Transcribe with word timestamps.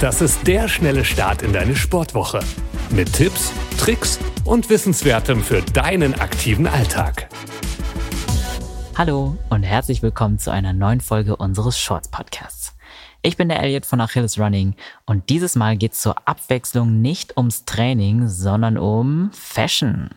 Das 0.00 0.20
ist 0.20 0.46
der 0.46 0.68
schnelle 0.68 1.04
Start 1.04 1.42
in 1.42 1.52
deine 1.52 1.74
Sportwoche. 1.74 2.38
Mit 2.90 3.12
Tipps, 3.12 3.52
Tricks 3.78 4.20
und 4.44 4.70
Wissenswertem 4.70 5.42
für 5.42 5.60
deinen 5.60 6.14
aktiven 6.14 6.68
Alltag. 6.68 7.28
Hallo 8.96 9.36
und 9.50 9.64
herzlich 9.64 10.00
willkommen 10.00 10.38
zu 10.38 10.52
einer 10.52 10.72
neuen 10.72 11.00
Folge 11.00 11.34
unseres 11.34 11.80
Shorts 11.80 12.12
Podcasts. 12.12 12.76
Ich 13.22 13.36
bin 13.36 13.48
der 13.48 13.60
Elliot 13.60 13.86
von 13.86 14.00
Achilles 14.00 14.38
Running 14.38 14.76
und 15.04 15.30
dieses 15.30 15.56
Mal 15.56 15.76
geht 15.76 15.94
es 15.94 16.00
zur 16.00 16.28
Abwechslung 16.28 17.02
nicht 17.02 17.36
ums 17.36 17.64
Training, 17.64 18.28
sondern 18.28 18.78
um 18.78 19.32
Fashion. 19.32 20.10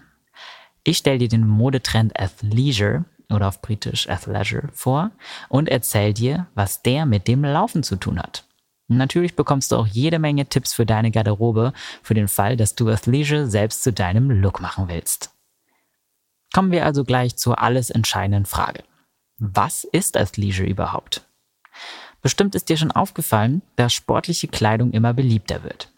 Ich 0.83 0.97
stelle 0.97 1.17
dir 1.17 1.29
den 1.29 1.47
Modetrend 1.47 2.19
Athleisure 2.19 3.05
oder 3.31 3.47
auf 3.47 3.63
Britisch 3.63 4.07
Athleisure 4.07 4.69
vor 4.73 5.09
und 5.49 5.69
erzähl 5.69 6.13
dir, 6.13 6.45
was 6.53 6.83
der 6.83 7.07
mit 7.07 7.27
dem 7.27 7.43
Laufen 7.43 7.81
zu 7.81 7.95
tun 7.95 8.19
hat. 8.19 8.45
Natürlich 8.97 9.35
bekommst 9.35 9.71
du 9.71 9.77
auch 9.77 9.87
jede 9.87 10.19
Menge 10.19 10.45
Tipps 10.45 10.73
für 10.73 10.85
deine 10.85 11.11
Garderobe 11.11 11.71
für 12.03 12.13
den 12.13 12.27
Fall, 12.27 12.57
dass 12.57 12.75
du 12.75 12.89
Athleisure 12.89 13.47
selbst 13.47 13.83
zu 13.83 13.93
deinem 13.93 14.29
Look 14.29 14.59
machen 14.59 14.89
willst. 14.89 15.31
Kommen 16.53 16.71
wir 16.71 16.85
also 16.85 17.05
gleich 17.05 17.37
zur 17.37 17.61
alles 17.61 17.89
entscheidenden 17.89 18.45
Frage. 18.45 18.83
Was 19.37 19.85
ist 19.85 20.17
Athleisure 20.17 20.67
überhaupt? 20.67 21.25
Bestimmt 22.21 22.53
ist 22.53 22.67
dir 22.67 22.75
schon 22.75 22.91
aufgefallen, 22.91 23.61
dass 23.77 23.93
sportliche 23.93 24.49
Kleidung 24.49 24.91
immer 24.91 25.13
beliebter 25.13 25.63
wird. 25.63 25.89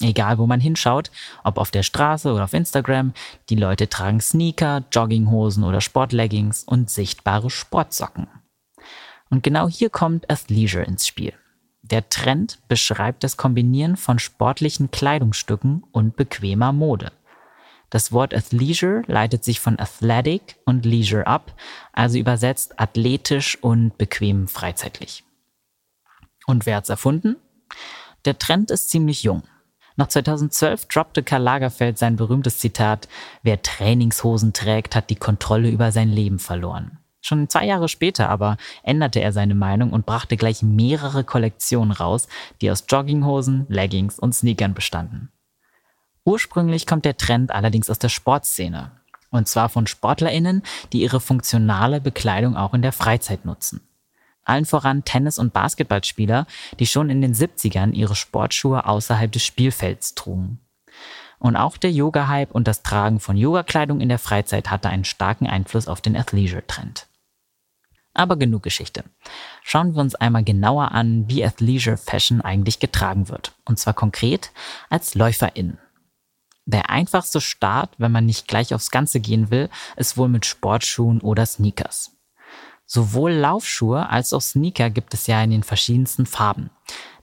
Egal 0.00 0.38
wo 0.38 0.46
man 0.46 0.60
hinschaut, 0.60 1.10
ob 1.42 1.58
auf 1.58 1.72
der 1.72 1.82
Straße 1.82 2.32
oder 2.32 2.44
auf 2.44 2.52
Instagram, 2.52 3.12
die 3.48 3.56
Leute 3.56 3.88
tragen 3.88 4.20
Sneaker, 4.20 4.84
Jogginghosen 4.92 5.64
oder 5.64 5.80
Sportleggings 5.80 6.62
und 6.62 6.90
sichtbare 6.90 7.50
Sportsocken. 7.50 8.28
Und 9.30 9.42
genau 9.42 9.68
hier 9.68 9.90
kommt 9.90 10.30
Athleisure 10.30 10.84
ins 10.84 11.06
Spiel. 11.06 11.32
Der 11.90 12.08
Trend 12.08 12.58
beschreibt 12.66 13.22
das 13.22 13.36
Kombinieren 13.36 13.96
von 13.96 14.18
sportlichen 14.18 14.90
Kleidungsstücken 14.90 15.84
und 15.92 16.16
bequemer 16.16 16.72
Mode. 16.72 17.12
Das 17.90 18.10
Wort 18.10 18.34
Athleisure 18.34 19.02
leitet 19.06 19.44
sich 19.44 19.60
von 19.60 19.78
Athletic 19.78 20.56
und 20.64 20.84
Leisure 20.84 21.28
ab, 21.28 21.54
also 21.92 22.18
übersetzt 22.18 22.80
athletisch 22.80 23.56
und 23.62 23.96
bequem 23.98 24.48
freizeitlich. 24.48 25.22
Und 26.46 26.66
wer 26.66 26.76
hat's 26.76 26.88
erfunden? 26.88 27.36
Der 28.24 28.36
Trend 28.36 28.72
ist 28.72 28.90
ziemlich 28.90 29.22
jung. 29.22 29.44
Noch 29.94 30.08
2012 30.08 30.86
droppte 30.86 31.22
Karl 31.22 31.42
Lagerfeld 31.42 31.98
sein 31.98 32.16
berühmtes 32.16 32.58
Zitat, 32.58 33.08
wer 33.44 33.62
Trainingshosen 33.62 34.52
trägt, 34.52 34.96
hat 34.96 35.08
die 35.08 35.16
Kontrolle 35.16 35.70
über 35.70 35.92
sein 35.92 36.08
Leben 36.08 36.40
verloren. 36.40 36.98
Schon 37.26 37.48
zwei 37.48 37.66
Jahre 37.66 37.88
später 37.88 38.30
aber 38.30 38.56
änderte 38.84 39.20
er 39.20 39.32
seine 39.32 39.56
Meinung 39.56 39.92
und 39.92 40.06
brachte 40.06 40.36
gleich 40.36 40.62
mehrere 40.62 41.24
Kollektionen 41.24 41.90
raus, 41.90 42.28
die 42.60 42.70
aus 42.70 42.84
Jogginghosen, 42.88 43.66
Leggings 43.68 44.20
und 44.20 44.32
Sneakern 44.32 44.74
bestanden. 44.74 45.32
Ursprünglich 46.24 46.86
kommt 46.86 47.04
der 47.04 47.16
Trend 47.16 47.50
allerdings 47.50 47.90
aus 47.90 47.98
der 47.98 48.10
Sportszene. 48.10 48.92
Und 49.30 49.48
zwar 49.48 49.68
von 49.68 49.88
SportlerInnen, 49.88 50.62
die 50.92 51.02
ihre 51.02 51.18
funktionale 51.18 52.00
Bekleidung 52.00 52.56
auch 52.56 52.74
in 52.74 52.82
der 52.82 52.92
Freizeit 52.92 53.44
nutzen. 53.44 53.80
Allen 54.44 54.64
voran 54.64 55.04
Tennis- 55.04 55.40
und 55.40 55.52
Basketballspieler, 55.52 56.46
die 56.78 56.86
schon 56.86 57.10
in 57.10 57.22
den 57.22 57.34
70ern 57.34 57.90
ihre 57.90 58.14
Sportschuhe 58.14 58.86
außerhalb 58.86 59.32
des 59.32 59.42
Spielfelds 59.44 60.14
trugen. 60.14 60.60
Und 61.40 61.56
auch 61.56 61.76
der 61.76 61.90
Yoga-Hype 61.90 62.52
und 62.52 62.68
das 62.68 62.84
Tragen 62.84 63.18
von 63.18 63.36
Yogakleidung 63.36 64.00
in 64.00 64.08
der 64.08 64.20
Freizeit 64.20 64.70
hatte 64.70 64.90
einen 64.90 65.04
starken 65.04 65.48
Einfluss 65.48 65.88
auf 65.88 66.00
den 66.00 66.16
Athleisure-Trend. 66.16 67.08
Aber 68.16 68.36
genug 68.36 68.62
Geschichte. 68.62 69.04
Schauen 69.62 69.94
wir 69.94 70.00
uns 70.00 70.14
einmal 70.14 70.42
genauer 70.42 70.92
an, 70.92 71.28
wie 71.28 71.44
Athleisure 71.44 71.98
Fashion 71.98 72.40
eigentlich 72.40 72.80
getragen 72.80 73.28
wird. 73.28 73.52
Und 73.66 73.78
zwar 73.78 73.92
konkret 73.92 74.52
als 74.88 75.14
LäuferInnen. 75.14 75.78
Der 76.64 76.88
einfachste 76.88 77.42
Start, 77.42 77.90
wenn 77.98 78.10
man 78.10 78.24
nicht 78.24 78.48
gleich 78.48 78.72
aufs 78.72 78.90
Ganze 78.90 79.20
gehen 79.20 79.50
will, 79.50 79.68
ist 79.96 80.16
wohl 80.16 80.30
mit 80.30 80.46
Sportschuhen 80.46 81.20
oder 81.20 81.44
Sneakers. 81.44 82.16
Sowohl 82.86 83.32
Laufschuhe 83.32 84.08
als 84.08 84.32
auch 84.32 84.40
Sneaker 84.40 84.88
gibt 84.88 85.12
es 85.12 85.26
ja 85.26 85.42
in 85.42 85.50
den 85.50 85.62
verschiedensten 85.62 86.24
Farben. 86.24 86.70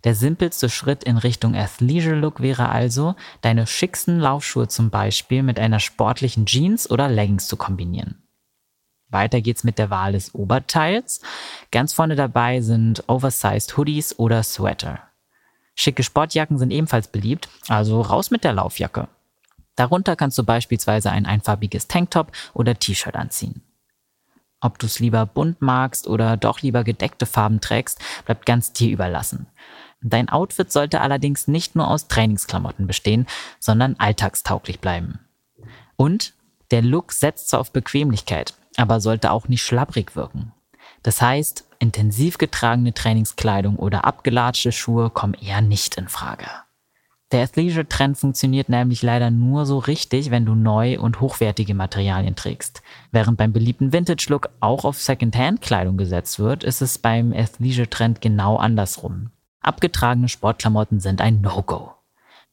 Der 0.04 0.14
simpelste 0.14 0.70
Schritt 0.70 1.04
in 1.06 1.18
Richtung 1.18 1.56
Athleisure 1.56 2.16
Look 2.16 2.40
wäre 2.42 2.70
also, 2.70 3.16
deine 3.42 3.66
schicksten 3.66 4.20
Laufschuhe 4.20 4.68
zum 4.68 4.92
Beispiel 4.92 5.42
mit 5.42 5.60
einer 5.60 5.80
sportlichen 5.80 6.46
Jeans 6.46 6.90
oder 6.92 7.10
Leggings 7.10 7.48
zu 7.48 7.58
kombinieren. 7.58 8.23
Weiter 9.14 9.42
geht's 9.42 9.64
mit 9.64 9.78
der 9.78 9.90
Wahl 9.90 10.14
des 10.14 10.36
Oberteils. 10.36 11.22
Ganz 11.72 11.94
vorne 11.94 12.16
dabei 12.16 12.62
sind 12.62 13.04
Oversized 13.08 13.78
Hoodies 13.78 14.18
oder 14.20 14.44
Sweater. 14.44 15.00
Schicke 15.76 16.04
Sportjacken 16.04 16.58
sind 16.58 16.72
ebenfalls 16.72 17.08
beliebt, 17.08 17.50
also 17.68 18.02
raus 18.02 18.32
mit 18.32 18.44
der 18.44 18.54
Laufjacke. 18.54 19.08
Darunter 19.76 20.16
kannst 20.16 20.38
du 20.38 20.44
beispielsweise 20.44 21.10
ein 21.10 21.26
einfarbiges 21.26 21.88
Tanktop 21.88 22.32
oder 22.54 22.78
T-Shirt 22.78 23.16
anziehen. 23.16 23.62
Ob 24.62 24.80
du 24.80 24.86
es 24.86 25.00
lieber 25.00 25.26
bunt 25.26 25.62
magst 25.62 26.08
oder 26.08 26.38
doch 26.38 26.62
lieber 26.62 26.84
gedeckte 26.84 27.26
Farben 27.26 27.60
trägst, 27.60 28.00
bleibt 28.26 28.46
ganz 28.46 28.72
dir 28.72 28.92
überlassen. 28.92 29.48
Dein 30.02 30.30
Outfit 30.30 30.72
sollte 30.72 31.02
allerdings 31.02 31.48
nicht 31.48 31.76
nur 31.76 31.88
aus 31.88 32.08
Trainingsklamotten 32.08 32.88
bestehen, 32.88 33.26
sondern 33.60 33.96
alltagstauglich 33.98 34.80
bleiben. 34.80 35.20
Und 35.96 36.34
der 36.72 36.82
Look 36.82 37.12
setzt 37.12 37.50
zwar 37.50 37.62
auf 37.62 37.72
Bequemlichkeit, 37.72 38.54
aber 38.78 39.00
sollte 39.00 39.32
auch 39.32 39.48
nicht 39.48 39.64
schlabbrig 39.64 40.16
wirken. 40.16 40.52
Das 41.04 41.22
heißt, 41.22 41.66
intensiv 41.80 42.38
getragene 42.38 42.94
Trainingskleidung 42.94 43.76
oder 43.76 44.06
abgelatschte 44.06 44.72
Schuhe 44.72 45.10
kommen 45.10 45.34
eher 45.34 45.62
nicht 45.62 45.98
in 45.98 46.08
Frage. 46.08 46.46
Der 47.34 47.42
Athleisure-Trend 47.42 48.16
funktioniert 48.16 48.70
nämlich 48.70 49.02
leider 49.02 49.32
nur 49.32 49.66
so 49.66 49.80
richtig, 49.80 50.30
wenn 50.30 50.46
du 50.46 50.54
neu 50.54 51.00
und 51.00 51.20
hochwertige 51.20 51.74
Materialien 51.74 52.36
trägst. 52.36 52.84
Während 53.12 53.38
beim 53.38 53.52
beliebten 53.52 53.92
Vintage-Look 53.92 54.50
auch 54.60 54.86
auf 54.86 55.02
Second-Hand-Kleidung 55.02 55.98
gesetzt 55.98 56.38
wird, 56.38 56.64
ist 56.64 56.84
es 56.84 57.00
beim 57.00 57.34
Athleisure-Trend 57.34 58.22
genau 58.22 58.58
andersrum. 58.58 59.32
Abgetragene 59.62 60.30
Sportklamotten 60.30 61.00
sind 61.00 61.22
ein 61.22 61.42
No-Go. 61.42 61.94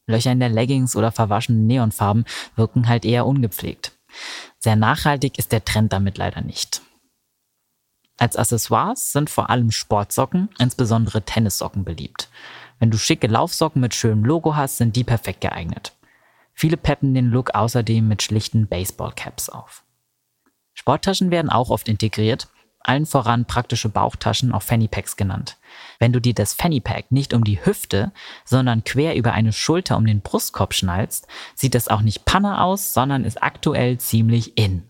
Löcher 0.07 0.33
in 0.33 0.41
der 0.41 0.49
Leggings 0.49 0.97
oder 0.97 1.13
verwaschene 1.13 1.59
Neonfarben 1.59 2.25
wirken 2.57 2.89
halt 2.89 3.05
eher 3.05 3.27
ungepflegt. 3.27 3.93
Sehr 4.59 4.77
nachhaltig 4.77 5.39
ist 5.39 5.53
der 5.53 5.65
Trend 5.65 5.93
damit 5.93 6.19
leider 6.19 6.41
nicht. 6.41 6.83
Als 8.17 8.37
Accessoires 8.37 9.13
sind 9.13 9.31
vor 9.31 9.49
allem 9.49 9.71
Sportsocken, 9.71 10.51
insbesondere 10.59 11.23
Tennissocken 11.23 11.85
beliebt. 11.85 12.29
Wenn 12.79 12.91
du 12.91 12.99
schicke 12.99 13.27
Laufsocken 13.27 13.81
mit 13.81 13.95
schönem 13.95 14.25
Logo 14.25 14.57
hast, 14.57 14.77
sind 14.77 14.95
die 14.95 15.05
perfekt 15.05 15.41
geeignet. 15.41 15.93
Viele 16.53 16.77
peppen 16.77 17.15
den 17.15 17.31
Look 17.31 17.55
außerdem 17.55 18.07
mit 18.07 18.23
schlichten 18.23 18.67
Baseballcaps 18.67 19.49
auf. 19.49 19.85
Sporttaschen 20.75 21.31
werden 21.31 21.51
auch 21.51 21.71
oft 21.71 21.89
integriert, 21.89 22.49
allen 22.81 23.07
voran 23.07 23.45
praktische 23.45 23.89
Bauchtaschen, 23.89 24.53
auch 24.53 24.63
Fanny 24.63 24.89
Packs 24.89 25.17
genannt. 25.17 25.57
Wenn 25.99 26.13
du 26.13 26.21
dir 26.21 26.35
das 26.35 26.55
Fanny 26.55 26.81
Pack 26.81 27.13
nicht 27.13 27.35
um 27.35 27.45
die 27.45 27.65
Hüfte, 27.65 28.13
sondern 28.45 28.85
quer 28.85 29.17
über 29.17 29.33
eine 29.33 29.53
Schulter 29.53 29.97
um 29.97 30.07
den 30.07 30.21
Brustkorb 30.21 30.75
schnallst, 30.75 31.27
sieht 31.55 31.75
das 31.75 31.89
auch 31.89 32.03
nicht 32.03 32.25
Panne 32.25 32.63
aus, 32.63 32.95
sondern 32.95 33.25
ist 33.25 33.43
aktuell 33.43 33.99
ziemlich 33.99 34.57
in. 34.57 34.85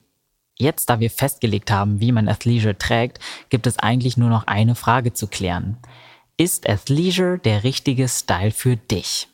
Jetzt, 0.56 0.90
da 0.90 1.00
wir 1.00 1.10
festgelegt 1.10 1.70
haben, 1.70 2.00
wie 2.00 2.12
man 2.12 2.28
Athleisure 2.28 2.76
trägt, 2.76 3.18
gibt 3.48 3.66
es 3.66 3.78
eigentlich 3.78 4.16
nur 4.16 4.28
noch 4.28 4.46
eine 4.46 4.74
Frage 4.74 5.12
zu 5.12 5.26
klären. 5.26 5.78
Ist 6.36 6.68
Athleisure 6.68 7.38
der 7.38 7.64
richtige 7.64 8.08
Style 8.08 8.50
für 8.50 8.76
dich? 8.76 9.28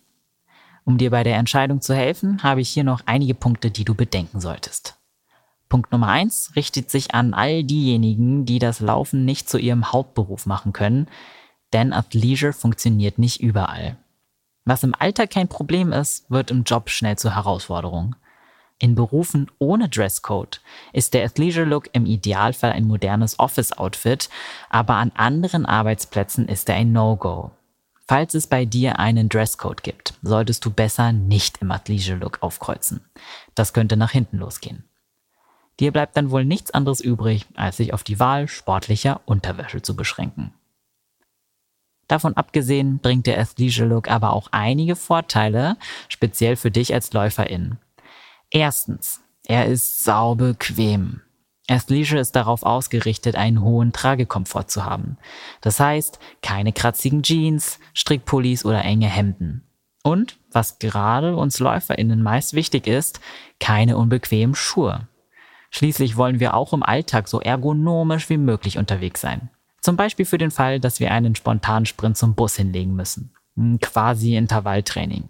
Um 0.85 0.99
dir 0.99 1.11
bei 1.11 1.25
der 1.25 1.37
Entscheidung 1.37 1.81
zu 1.81 1.95
helfen, 1.95 2.45
habe 2.45 2.61
ich 2.61 2.69
hier 2.69 2.85
noch 2.85 3.01
einige 3.07 3.35
Punkte, 3.35 3.73
die 3.73 3.85
du 3.85 3.97
bedenken 3.97 4.41
solltest. 4.41 4.96
Punkt 5.69 5.91
Nummer 5.93 6.09
eins 6.09 6.53
richtet 6.55 6.91
sich 6.91 7.15
an 7.15 7.35
all 7.35 7.65
diejenigen, 7.65 8.45
die 8.45 8.59
das 8.59 8.81
Laufen 8.81 9.25
nicht 9.25 9.49
zu 9.49 9.59
ihrem 9.59 9.93
Hauptberuf 9.93 10.47
machen 10.47 10.73
können, 10.73 11.09
denn 11.73 11.93
Athleisure 11.93 12.53
funktioniert 12.53 13.19
nicht 13.19 13.41
überall. 13.41 13.97
Was 14.65 14.83
im 14.83 14.95
Alter 14.99 15.27
kein 15.27 15.49
Problem 15.49 15.93
ist, 15.93 16.31
wird 16.31 16.51
im 16.51 16.65
Job 16.65 16.91
schnell 16.91 17.17
zur 17.17 17.35
Herausforderung. 17.35 18.17
In 18.79 18.95
Berufen 18.95 19.51
ohne 19.59 19.89
Dresscode 19.89 20.61
ist 20.93 21.15
der 21.15 21.25
Athleisure 21.25 21.65
Look 21.65 21.89
im 21.93 22.05
Idealfall 22.05 22.73
ein 22.73 22.85
modernes 22.85 23.39
Office-Outfit, 23.39 24.29
aber 24.69 24.95
an 24.95 25.13
anderen 25.15 25.67
Arbeitsplätzen 25.67 26.47
ist 26.49 26.69
er 26.69 26.75
ein 26.77 26.93
No-Go. 26.93 27.53
Falls 28.09 28.35
es 28.35 28.47
bei 28.47 28.65
dir 28.65 28.99
einen 28.99 29.29
Dresscode 29.29 29.83
gibt, 29.83 30.15
solltest 30.23 30.65
du 30.65 30.71
besser 30.71 31.13
nicht 31.13 31.59
im 31.59 31.71
Athleisure-Look 31.71 32.43
aufkreuzen. 32.43 33.01
Das 33.55 33.73
könnte 33.73 33.97
nach 33.97 34.11
hinten 34.11 34.39
losgehen. 34.39 34.85
Dir 35.81 35.93
bleibt 35.93 36.17
dann 36.17 36.31
wohl 36.31 36.45
nichts 36.45 36.71
anderes 36.71 37.01
übrig, 37.01 37.47
als 37.55 37.77
sich 37.77 37.93
auf 37.93 38.03
die 38.03 38.19
Wahl 38.19 38.49
sportlicher 38.49 39.21
Unterwäsche 39.27 39.83
zu 39.83 39.95
beschränken. 39.95 40.53
Davon 42.09 42.37
abgesehen 42.37 42.99
bringt 42.99 43.27
der 43.27 43.39
Athleisure-Look 43.39 44.09
aber 44.09 44.33
auch 44.33 44.49
einige 44.53 44.97
Vorteile, 44.97 45.77
speziell 46.09 46.57
für 46.57 46.71
dich 46.71 46.95
als 46.95 47.13
Läuferin. 47.13 47.79
Erstens, 48.51 49.21
er 49.45 49.67
ist 49.67 50.05
saubequem. 50.05 51.21
Athleisure 51.69 52.21
ist 52.21 52.37
darauf 52.37 52.63
ausgerichtet, 52.63 53.35
einen 53.35 53.61
hohen 53.61 53.93
Tragekomfort 53.93 54.69
zu 54.69 54.85
haben. 54.85 55.19
Das 55.61 55.81
heißt, 55.81 56.21
keine 56.43 56.73
kratzigen 56.73 57.23
Jeans, 57.23 57.81
Strickpullis 57.93 58.65
oder 58.65 58.85
enge 58.85 59.09
Hemden. 59.09 59.65
Und, 60.05 60.39
was 60.53 60.79
gerade 60.79 61.37
uns 61.37 61.59
LäuferInnen 61.59 62.23
meist 62.23 62.55
wichtig 62.55 62.87
ist, 62.87 63.21
keine 63.59 63.97
unbequemen 63.97 64.55
Schuhe. 64.55 65.09
Schließlich 65.77 66.17
wollen 66.17 66.41
wir 66.41 66.55
auch 66.55 66.73
im 66.73 66.83
Alltag 66.83 67.29
so 67.29 67.39
ergonomisch 67.39 68.31
wie 68.31 68.39
möglich 68.39 68.79
unterwegs 68.79 69.21
sein. 69.21 69.51
Zum 69.83 69.95
Beispiel 69.95 70.25
für 70.25 70.39
den 70.39 70.51
Fall, 70.51 70.81
dass 70.81 71.01
wir 71.01 71.11
einen 71.11 71.35
spontanen 71.35 71.85
Sprint 71.85 72.17
zum 72.17 72.35
Bus 72.35 72.57
hinlegen 72.57 72.97
müssen. 72.97 73.35
Quasi 73.83 74.37
Intervalltraining. 74.37 75.29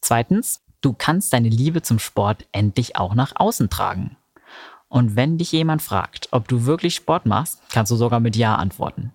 Zweitens, 0.00 0.62
du 0.80 0.92
kannst 0.92 1.32
deine 1.32 1.48
Liebe 1.48 1.82
zum 1.82 1.98
Sport 1.98 2.46
endlich 2.52 2.94
auch 2.94 3.16
nach 3.16 3.32
außen 3.34 3.68
tragen. 3.68 4.16
Und 4.86 5.16
wenn 5.16 5.38
dich 5.38 5.50
jemand 5.50 5.82
fragt, 5.82 6.28
ob 6.30 6.46
du 6.46 6.66
wirklich 6.66 6.94
Sport 6.94 7.26
machst, 7.26 7.60
kannst 7.72 7.90
du 7.90 7.96
sogar 7.96 8.20
mit 8.20 8.36
Ja 8.36 8.54
antworten. 8.54 9.10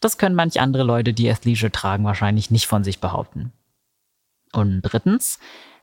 Das 0.00 0.16
können 0.16 0.34
manch 0.34 0.58
andere 0.58 0.84
Leute, 0.84 1.12
die 1.12 1.30
Athleisure 1.30 1.70
tragen, 1.70 2.04
wahrscheinlich 2.04 2.50
nicht 2.50 2.66
von 2.66 2.82
sich 2.82 2.98
behaupten. 2.98 3.52
Und 4.54 4.80
drittens, 4.80 5.38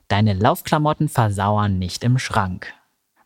deine 0.08 0.32
Laufklamotten 0.32 1.08
versauern 1.08 1.78
nicht 1.78 2.02
im 2.02 2.18
Schrank. 2.18 2.74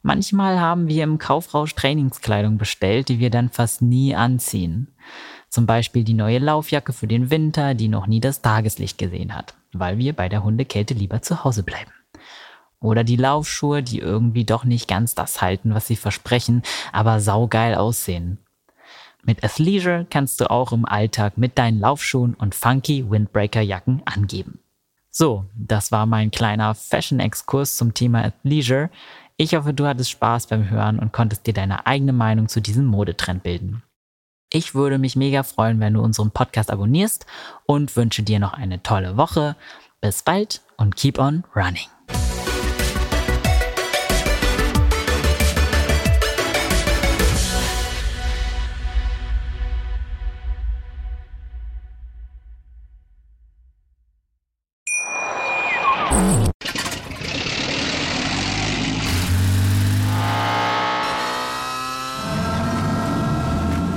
Manchmal 0.02 0.60
haben 0.60 0.88
wir 0.88 1.04
im 1.04 1.18
Kaufrausch 1.18 1.74
Trainingskleidung 1.74 2.56
bestellt, 2.56 3.08
die 3.08 3.18
wir 3.18 3.30
dann 3.30 3.50
fast 3.50 3.82
nie 3.82 4.14
anziehen. 4.14 4.88
Zum 5.50 5.66
Beispiel 5.66 6.04
die 6.04 6.14
neue 6.14 6.38
Laufjacke 6.38 6.92
für 6.92 7.06
den 7.06 7.30
Winter, 7.30 7.74
die 7.74 7.88
noch 7.88 8.06
nie 8.06 8.20
das 8.20 8.40
Tageslicht 8.40 8.98
gesehen 8.98 9.36
hat, 9.36 9.54
weil 9.72 9.98
wir 9.98 10.14
bei 10.14 10.28
der 10.28 10.42
Hundekälte 10.42 10.94
lieber 10.94 11.20
zu 11.22 11.44
Hause 11.44 11.62
bleiben. 11.62 11.90
Oder 12.80 13.04
die 13.04 13.16
Laufschuhe, 13.16 13.82
die 13.82 13.98
irgendwie 13.98 14.44
doch 14.44 14.64
nicht 14.64 14.88
ganz 14.88 15.14
das 15.14 15.42
halten, 15.42 15.74
was 15.74 15.86
sie 15.86 15.96
versprechen, 15.96 16.62
aber 16.92 17.20
saugeil 17.20 17.74
aussehen. 17.74 18.38
Mit 19.22 19.44
Athleisure 19.44 20.06
kannst 20.08 20.40
du 20.40 20.50
auch 20.50 20.72
im 20.72 20.86
Alltag 20.86 21.36
mit 21.36 21.58
deinen 21.58 21.78
Laufschuhen 21.78 22.32
und 22.34 22.54
funky 22.54 23.10
Windbreaker-Jacken 23.10 24.02
angeben. 24.06 24.60
So, 25.10 25.44
das 25.54 25.92
war 25.92 26.06
mein 26.06 26.30
kleiner 26.30 26.74
Fashion-Exkurs 26.74 27.76
zum 27.76 27.92
Thema 27.92 28.24
Athleisure. 28.24 28.88
Ich 29.40 29.54
hoffe, 29.54 29.72
du 29.72 29.86
hattest 29.86 30.10
Spaß 30.10 30.48
beim 30.48 30.68
Hören 30.68 30.98
und 30.98 31.14
konntest 31.14 31.46
dir 31.46 31.54
deine 31.54 31.86
eigene 31.86 32.12
Meinung 32.12 32.48
zu 32.48 32.60
diesem 32.60 32.84
Modetrend 32.84 33.42
bilden. 33.42 33.82
Ich 34.52 34.74
würde 34.74 34.98
mich 34.98 35.16
mega 35.16 35.44
freuen, 35.44 35.80
wenn 35.80 35.94
du 35.94 36.02
unseren 36.02 36.30
Podcast 36.30 36.70
abonnierst 36.70 37.24
und 37.64 37.96
wünsche 37.96 38.22
dir 38.22 38.38
noch 38.38 38.52
eine 38.52 38.82
tolle 38.82 39.16
Woche. 39.16 39.56
Bis 40.02 40.22
bald 40.22 40.60
und 40.76 40.94
keep 40.94 41.18
on 41.18 41.44
running. 41.56 41.88